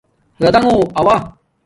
[0.41, 1.15] رادونݣ آݸ